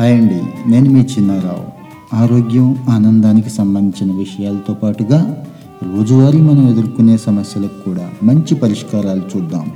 [0.00, 1.64] Hi అండి నేను మీ చిన్నారావు.
[2.16, 5.44] ఆరోగ్యం ఆనందానికి సంబంధించిన విషయాలతో పాటుగా
[5.96, 9.72] రోజువారీ మనం ఎదుర్కొనే సమస్యలకు కూడా మంచి పరిష్కారాలు చూద్దాం.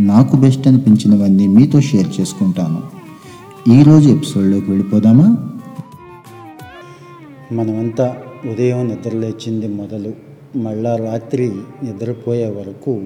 [0.00, 2.82] నాకు బెస్ట్ అనిపించినవన్నీ మీతో షేర్ చేసుకుంటాను.
[3.70, 5.36] ఈరోజు ఎపిసోడ్లోకి వెళ్ళిపోదామా?
[7.52, 8.16] మనమంతా
[8.50, 10.12] ఉదయం నిద్రలేచింది మొదలు
[10.58, 13.00] మళ్ళా రాత్రి నిద్రపోయే వరకు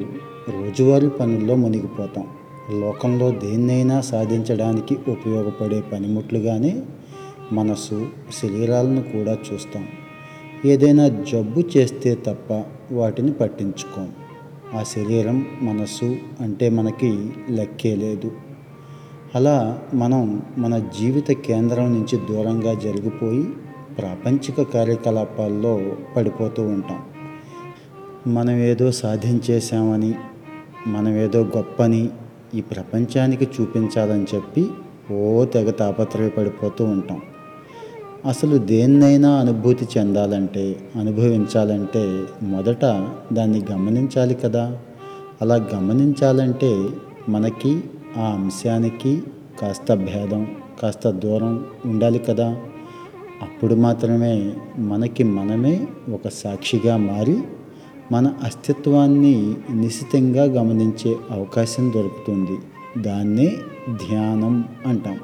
[0.49, 2.25] రోజువారీ పనుల్లో మునిగిపోతాం.
[2.71, 6.83] లోకంలో దేన్నైనా సాధించడానికి ఉపయోగపడే పనిముట్లుగానే
[7.53, 8.07] మనసు
[8.43, 9.89] శరీరాలను కూడా చూస్తాం.
[10.65, 14.09] ఏదైనా జబ్బు చేస్తే తప్ప వాటిని పట్టించుకోం.
[14.75, 18.33] ఆ శరీరం మనసు అంటే మనకి లెక్కే లేదు.
[19.35, 23.43] అలా మనం మన జీవిత కేంద్రం నుంచి దూరంగా జరిగిపోయి
[23.99, 25.81] ప్రాపంచిక కార్యకలాపాల్లో
[26.17, 27.03] పడిపోతూ ఉంటాం.
[28.35, 30.15] మనం ఏదో సాధించేశామని
[30.87, 32.11] మనం ఏదో గొప్పని
[32.55, 34.69] ఈ ప్రపంచానికి చూపించాలని చెప్పి
[35.13, 37.21] ఓ తెగ తాపత్రయపడిపోతూ ఉంటాం.
[38.27, 44.79] అసలు దేన్నైనా అనుభూతి చెందాలంటే అనుభవించాలంటే మొదట దాన్ని గమనించాలి కదా.
[45.43, 46.89] అలా గమనించాలంటే
[47.29, 47.81] మనకి
[48.17, 49.23] ఆ అంశానికి
[49.63, 50.47] కాస్త భేదం
[50.83, 52.57] కాస్త దూరం ఉండాలి కదా.
[53.43, 57.39] అప్పుడు మాత్రమే మనకి మనమే ఒక సాక్షిగా మారి
[58.13, 62.59] మన అస్తిత్వాన్ని నిశితంగా గమనించే అవకాశం దొరుకుతుంది.
[63.03, 63.57] దాన్నే
[63.91, 65.19] ధ్యానం అంటాం.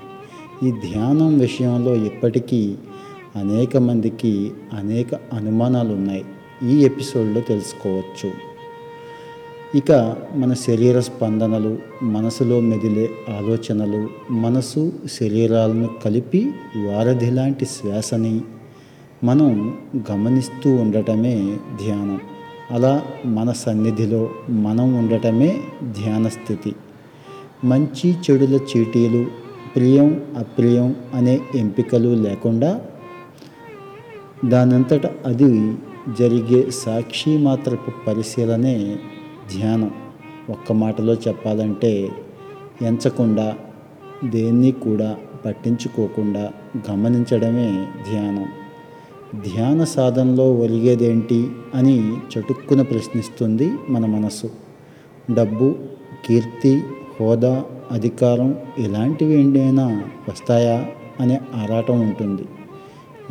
[0.68, 2.74] ఈ ధ్యానం విషయంలో ఇప్పటికీ
[3.36, 6.24] అనేక మందికి అనేక అనుమానాలు ఉన్నాయి
[6.70, 8.30] ఈ ఎపిసోడ్లో తెలుసుకోవచ్చు.
[9.74, 18.40] ఇక మన శరీర స్పందనలు మనసులో మెదిలే ఆలోచనలు మనసు శరీరాలను కలిపి వారధి లాంటి శ్వాసని
[19.24, 19.78] మనం
[20.10, 22.20] గమనిస్తూ ఉండటమే ధ్యానం.
[22.70, 26.74] అలా మన సన్నిధిలో మనం ఉండటమే ధ్యాన స్థితి.
[27.64, 29.26] మంచి చెడుల చీటీలు
[29.76, 32.80] ప్రియం అప్రియం అనే ఎంపికలు లేకుండా
[34.44, 35.74] దానంతట అది
[36.18, 38.96] జరిగే సాక్షి మాత్రపు పరిశీలనే
[39.56, 39.90] ధ్యానం.
[40.50, 42.08] ఒక్క మాటలో చెప్పాలంటే
[42.82, 43.54] ఎంచకుండా
[44.24, 46.52] దేన్ని కూడా పట్టించుకోకుండా
[46.90, 48.46] గమనించడమే ధ్యానం.
[49.34, 54.50] ధ్యాన సాధనలో ఒలిగేదేంటి అని చటుక్కున ప్రశ్నిస్తుంది మన మనసు
[55.30, 55.74] డబ్బు
[56.24, 56.82] కీర్తి
[57.20, 60.86] హోదా అధికారం ఇలాంటివి ఏంటైనా వస్తాయా
[61.20, 62.44] అనే ఆరాటం ఉంటుంది.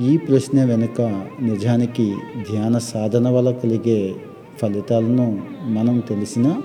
[0.04, 1.02] ఈ ప్రశ్న వెనుక
[1.42, 2.16] నిజానికి
[2.52, 4.16] ధ్యాన సాధన వల్ల కలిగే
[4.62, 6.56] ఫలితాలను మనం తెలిసిన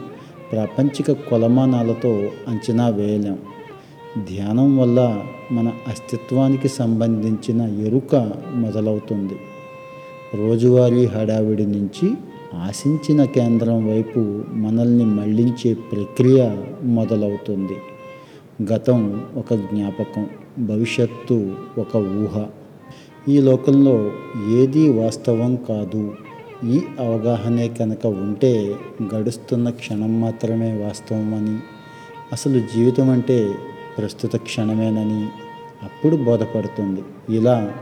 [0.53, 3.39] ప్రాపంచిక కొలమానాలతో అంచనా వేయలేం.
[4.19, 9.37] ధ్యానం వల్ల మన అస్తిత్వానికి సంబంధించిన ఎరుక మొదలవుతుంది.
[10.35, 12.15] రోజువారీ హడావిడి నుంచి
[12.55, 17.77] ఆశించిన కేంద్రం వైపు మనల్ని మళ్ళించే ప్రక్రియ మొదలవుతుంది.
[18.73, 20.27] గతం ఒక జ్ఞాపకం
[20.59, 22.47] భవిష్యత్తు ఒక ఊహ.
[23.29, 24.13] ఈ లోకంలో
[24.51, 26.15] ఏదీ వాస్తవం కాదు.
[26.65, 28.75] ఈ అవగాహనే కనుక ఉంటే
[29.15, 31.59] గడుస్తున్న క్షణం మాత్రమే వాస్తవం అని
[32.33, 33.55] అసలు జీవితం అంటే
[33.99, 35.29] ప్రస్తుత క్షణమేనని
[35.83, 37.03] అప్పుడు బోధపడుతుంది.
[37.37, 37.73] ఇలా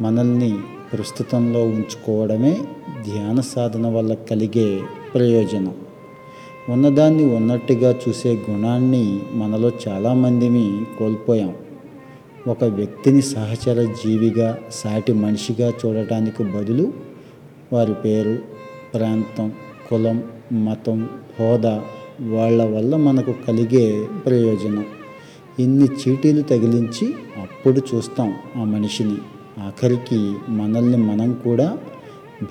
[0.00, 0.58] మనల్ని
[0.92, 2.60] ప్రస్తుతంలో ఉంచుకోవడమే
[3.04, 4.80] ధ్యాన సాధన వల్ల కలిగే
[5.14, 5.74] ప్రయోజనం.
[6.68, 11.54] ఉన్నదాన్ని ఉన్నట్టుగా చూసే గుణాన్ని మనలో చాలామందిని కోల్పోయాం.
[12.48, 16.92] ఒక వ్యక్తిని సహచర జీవిగా సాటి మనిషిగా చూడటానికి బదులు
[17.72, 18.38] వారి పేరు
[18.94, 19.52] ప్రాంతం
[19.90, 21.08] కులం మతం
[21.40, 21.82] హోదా
[22.20, 24.84] వాళ్ళ వల్ల మనకు కలిగే ప్రయోజనం.
[25.60, 27.06] ఇన్ని చీటీలు తగిలించి
[27.42, 29.16] అప్పుడు చూస్తాం ఆ మనిషిని.
[29.60, 31.78] ఆఖరికి మనల్ని మనం కూడా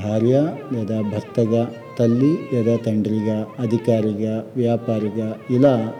[0.03, 5.93] భార్య లేదా భర్తగా తల్లి లేదా తండ్రిగా అధికారిగా వ్యాపారిగా ఇలా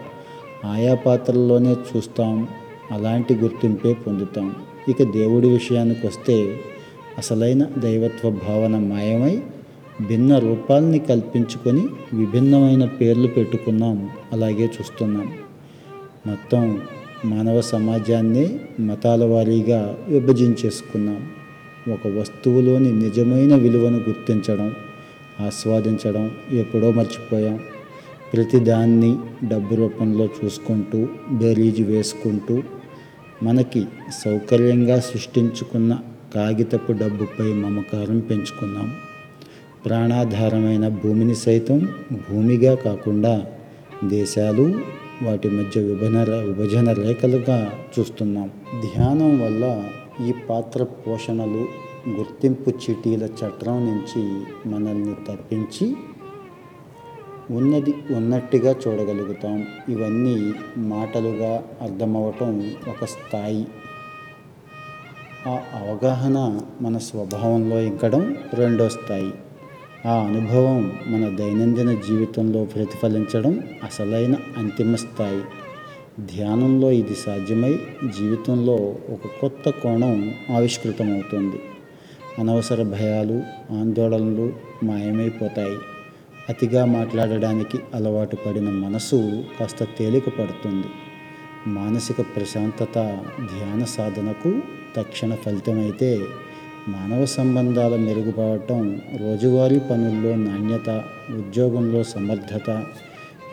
[0.64, 2.48] ఆయా పాత్రల్లోనే చూస్తాం
[2.92, 4.54] అలాంటి గుర్తింపే పొందుతాం.
[4.88, 6.60] ఇక దేవుడి విషయానికి వస్తే
[7.18, 9.42] అసలైన దైవత్వ భావన మాయమై
[10.08, 15.32] భిన్న రూపాల్ని కల్పించుకొని విభిన్నమైన పేర్లు పెట్టుకున్నాం అలాగే చూస్తున్నాం.
[16.26, 16.80] మొత్తం
[17.24, 21.30] మానవ సమాజాన్ని మతాల వారీగా విభజించేసుకున్నాం.
[21.92, 24.74] ఒక వస్తువులోని నిజమైన విలువను గుర్తించడం
[25.40, 27.60] ఆస్వాదించడం ఎప్పుడో మర్చిపోయాం.
[28.32, 29.16] ప్రతిదాన్ని
[29.48, 32.62] డబ్బు రూపంలో చూసుకుంటూ బేరీజు వేసుకుంటూ
[33.42, 33.84] మనకి
[34.24, 35.98] సౌకర్యంగా సృష్టించుకున్న
[36.34, 38.94] కాగితపు డబ్బుపై మమకారం పెంచుకున్నాం.
[39.86, 43.46] ప్రాణాధారమైన భూమిని సైతం భూమిగా కాకుండా
[44.04, 44.74] దేశాలు
[45.22, 48.50] వాటి మధ్య విభజన విభజన రేఖలుగా చూస్తున్నాం.
[48.80, 49.84] ధ్యానం వల్ల
[50.26, 51.68] ఈ పాత్ర పోషణలు
[52.08, 55.96] గుర్తింపు చీటీల చట్రం నుంచి మనల్ని తప్పించి
[57.50, 59.66] ఉన్నది ఉన్నట్టుగా చూడగలుగుతాం.
[59.88, 63.66] ఇవన్నీ మాటలుగా అర్థమవటం ఒక స్థాయి.
[65.46, 69.32] ఆ అవగాహన మన స్వభావంలో ఇంకడం రెండో స్థాయి.
[70.06, 75.42] ఆ అనుభవం మన దైనందిన జీవితంలో ప్రతిఫలించడం అసలైన అంతిమ స్థాయి.
[76.24, 77.78] ధ్యానంలో ఇది సాధ్యమై
[78.18, 78.74] జీవితంలో
[79.10, 81.60] ఒక కొత్త కోణం ఆవిష్కృతమవుతుంది.
[82.38, 83.42] అనవసర భయాలు
[83.80, 84.52] ఆందోళనలు
[84.82, 85.78] మాయమైపోతాయి.
[86.48, 90.86] అతిగా మాట్లాడడానికి అలవాటు పడిన మనసు కాస్త తేలిక పడుతుంది
[91.66, 92.94] మానసిక ప్రశాంతత
[93.38, 94.60] ధ్యాన సాధనకు
[94.96, 96.20] తక్షణ ఫలితమైతే
[96.88, 100.90] మానవ సంబంధాల మెరుగుపడటం రోజువారీ పనుల్లో నాణ్యత
[101.30, 102.84] ఉద్యోగంలో సమర్థత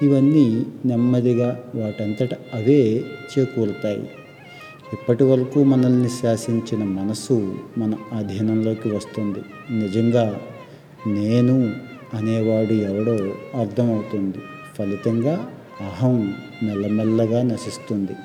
[0.01, 4.09] ఇవన్నీ నెమ్మదిగా వాటంతట అవే చేకూరుతాయి.
[4.93, 9.39] ఇప్పటి వరకు మనల్ని శాసించిన మనసు మన అధీనంలోకి వస్తుంది.
[9.79, 10.41] నిజంగా
[11.07, 11.73] నేను
[12.13, 14.37] అనేవాడు ఎవడో అర్థమవుతుంది.
[14.77, 15.47] ఫలితంగా
[15.81, 16.33] అహం
[16.63, 18.15] మెల్లమెల్లగా నశిస్తుంది.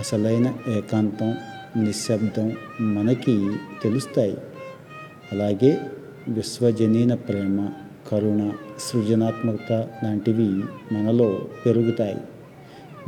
[0.00, 1.34] అసలైన ఏకాంతం
[1.76, 4.36] నిశ్శబ్దం మనకి తెలుస్తాయి.
[5.32, 5.80] అలాగే
[6.28, 7.68] విశ్వజనీన ప్రేమ
[8.12, 10.48] కరుణ సృజనాత్మకత లాంటివి
[10.94, 12.16] మనలో పెరుగుతాయి.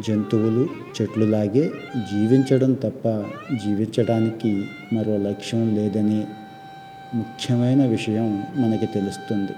[0.09, 0.69] జంతువులు
[1.03, 3.09] చెట్లులాగే జీవించడం తప్ప
[3.55, 6.25] జీవించడానికి మరో లక్ష్యం లేదని
[7.15, 9.53] ముఖ్యమైన విషయం మనకి తెలుస్తుంది.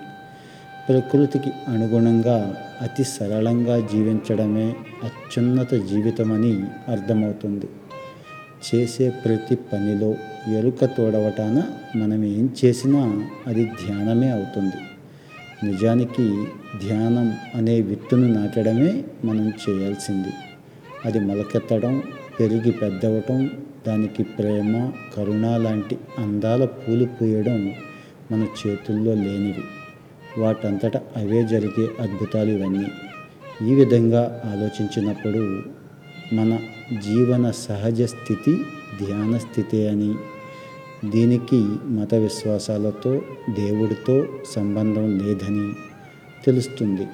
[0.89, 7.67] ప్రకృతికి అనుగుణంగా అతి సరళంగా జీవించడమే అత్యున్నత జీవితమని అర్థమవుతుంది.
[8.67, 10.15] చేసే ప్రతి పనిలో
[10.59, 11.63] ఎరుక తోడవటాన
[11.99, 14.77] మనం ఏం చేసినా అది ధ్యానమే అవుతుంది.
[15.71, 16.47] నిజానికి
[16.87, 20.29] ధ్యానం అనే విత్తును నాటడమే మనం చేయాల్సింది.
[21.05, 22.03] అది మొలకెత్తడం
[22.41, 23.51] పెరిగి పెద్దవటం
[23.87, 27.75] దానికి ప్రేమ కరుణ లాంటి అందాల పూలు పూయడం
[28.33, 29.65] మన చేతుల్లో లేనివి.
[30.41, 32.87] వాటంతట అవే జరిగే అద్భుతాలు ఇవన్నీ.
[33.71, 35.63] ఈ విధంగా ఆలోచించినప్పుడు
[36.35, 36.59] మన
[36.93, 38.65] జీవన సహజ స్థితి
[39.05, 40.15] ధ్యాన స్థితి అని.
[41.11, 45.73] దీనికి మత విశ్వాసాలతో దేవుడితో సంబంధం లేదని
[46.45, 47.07] తెలుస్తుంది.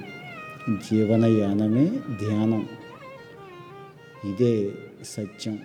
[0.70, 1.86] జీవనయానమే
[2.20, 2.68] ధ్యానం.
[4.24, 4.70] ఇదే
[5.04, 5.58] సత్యం.